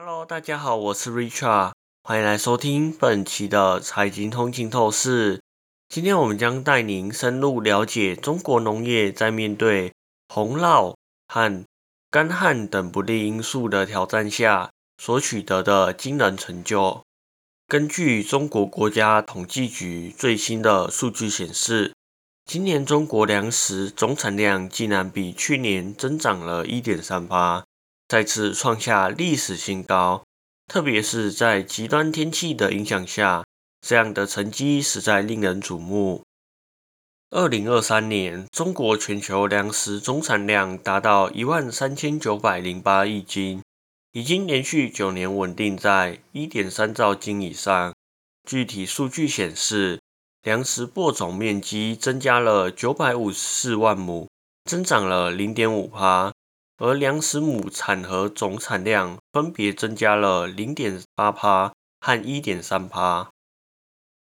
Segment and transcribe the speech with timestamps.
[0.00, 1.72] Hello，大家好，我是 Richard，
[2.04, 5.40] 欢迎来收听本期的财经通勤透视。
[5.88, 9.92] 今天我们将带您深入了解中国农业在面对
[10.28, 10.94] 洪涝
[11.26, 11.64] 和
[12.12, 17.02] 干旱等不利因素的挑战下所取得的惊人成就。
[17.66, 21.92] 根据中国国家统计局最新的数据显示，
[22.44, 27.64] 今年中国粮食总产量竟然比去年增长了一点三八。
[28.08, 30.24] 再次创下历史新高，
[30.66, 33.44] 特别是在极端天气的影响下，
[33.82, 36.22] 这样的成绩实在令人瞩目。
[37.28, 43.62] 二零二三年，中国全球粮食总产量达到一万三千九百零八亿斤，
[44.12, 47.92] 已经连续九年稳定在一点三兆斤以上。
[48.48, 50.00] 具体数据显示，
[50.40, 54.26] 粮食播种面积增加了九百五十四万亩，
[54.64, 56.32] 增长了零点五趴。
[56.78, 63.30] 而粮食亩产和总产量分别增加了零点八帕和一点三帕。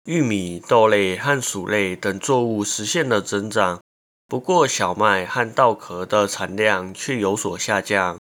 [0.05, 3.83] 玉米、豆类和薯类等作物实现了增长，
[4.29, 8.17] 不过小麦和稻壳的产量却有所下降。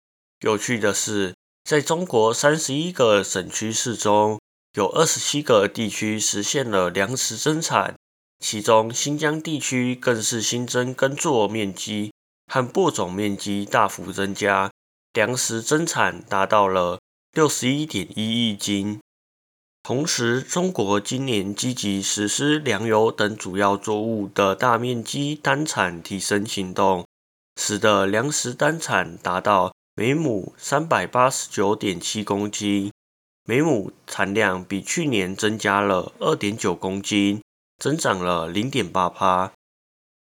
[0.42, 1.34] 有趣的是，
[1.64, 4.40] 在中国三十一个省区市中，
[4.76, 7.96] 有二十七个地区实现了粮食增产，
[8.40, 12.13] 其中新疆地区更是新增耕作面积。
[12.54, 14.70] 和播种面积大幅增加，
[15.12, 17.00] 粮食增产达到了
[17.32, 19.00] 六十一点一亿斤。
[19.82, 27.04] 同时，中国今年积极实施粮油等主要作物的大面积单产提升行动，
[27.60, 32.92] 使得粮食单产达到每亩三百八十九点七公斤，
[33.46, 37.42] 每亩产量比去年增加了二点九公斤，
[37.80, 39.54] 增长了零点八帕。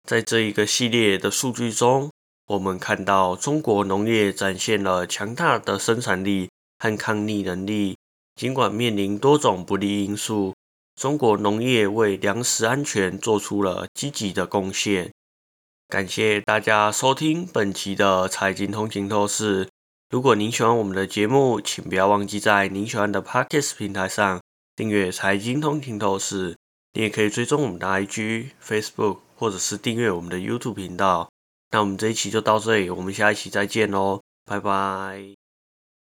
[0.05, 2.10] 在这一个系列的数据中，
[2.47, 7.97] 我们看到中国农业展现了强大的生产力和抗逆能力。
[8.36, 10.52] 尽管面临多种不利因素，
[11.00, 15.10] 中国农业为粮食安全做出了积极的贡献。
[15.88, 19.69] 感谢大家收听本期的财经通勤透视。
[20.10, 24.42] 如果您喜欢我们的节目，请不要忘记在您喜欢的 Podcast 平台上
[24.76, 26.56] 订阅财经通勤透视。
[26.92, 29.21] 你也可以追踪我们的 IG、Facebook。
[29.37, 31.31] 或者是订阅我们的 YouTube 频道，
[31.71, 35.44] 那我们这一期就到这里，我们下一期再见喽，拜拜。